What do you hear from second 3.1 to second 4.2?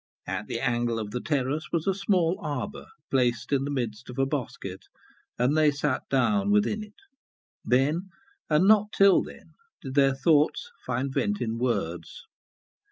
placed in the midst of